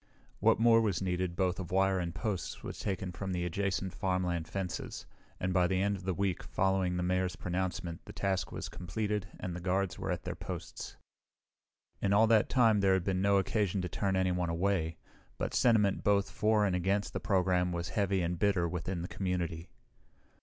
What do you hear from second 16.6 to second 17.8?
and against the program